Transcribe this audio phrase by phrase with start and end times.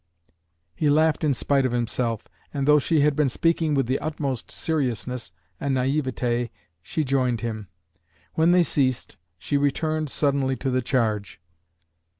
[0.73, 4.49] He laughed in spite of himself; and though she had been speaking with the utmost
[4.49, 6.49] seriousness and naiveté,
[6.81, 7.67] she joined him.
[8.33, 11.39] When they ceased, she returned suddenly to the charge.